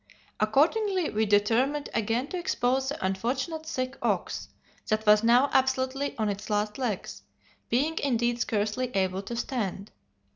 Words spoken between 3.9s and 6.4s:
ox, that was now absolutely on